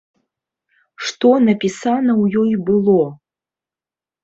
Што 1.07 1.29
напісана 1.49 2.11
ў 2.21 2.43
ёй 2.43 2.53
было? 2.73 2.99